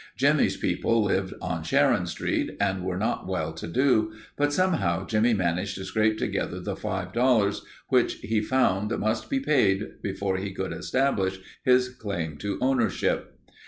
Jimmie's 0.17 0.57
people 0.57 1.03
lived 1.03 1.35
on 1.43 1.61
Sharon 1.63 2.07
Street 2.07 2.57
and 2.59 2.83
were 2.83 2.97
not 2.97 3.27
well 3.27 3.53
to 3.53 3.67
do, 3.67 4.13
but 4.35 4.51
somehow 4.51 5.05
Jimmie 5.05 5.35
managed 5.35 5.75
to 5.75 5.85
scrape 5.85 6.17
together 6.17 6.59
the 6.59 6.75
five 6.75 7.13
dollars 7.13 7.63
which 7.89 8.15
he 8.15 8.41
found 8.41 8.97
must 8.97 9.29
be 9.29 9.39
paid 9.39 10.01
before 10.01 10.37
he 10.37 10.53
could 10.53 10.73
establish 10.73 11.37
his 11.63 11.87
claim 11.89 12.37
to 12.37 12.57
ownership. 12.61 13.37